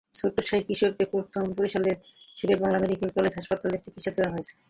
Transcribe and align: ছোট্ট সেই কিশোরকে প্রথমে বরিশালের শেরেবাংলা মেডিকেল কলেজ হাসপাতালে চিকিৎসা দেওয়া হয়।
ছোট্ট 0.13 0.37
সেই 0.47 0.61
কিশোরকে 0.67 1.03
প্রথমে 1.11 1.49
বরিশালের 1.57 1.97
শেরেবাংলা 2.37 2.77
মেডিকেল 2.83 3.09
কলেজ 3.15 3.33
হাসপাতালে 3.37 3.77
চিকিৎসা 3.83 4.11
দেওয়া 4.15 4.31
হয়। 4.33 4.45